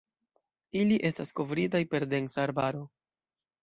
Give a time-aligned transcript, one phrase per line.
[0.85, 2.87] Ili estas kovritaj per densa arbaro.